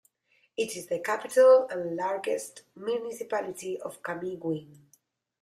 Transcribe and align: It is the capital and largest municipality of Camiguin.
It 0.57 0.75
is 0.75 0.87
the 0.87 0.97
capital 0.97 1.67
and 1.69 1.95
largest 1.95 2.63
municipality 2.75 3.79
of 3.81 4.01
Camiguin. 4.01 4.79